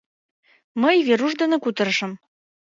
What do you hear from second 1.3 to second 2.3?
дене кутырышым.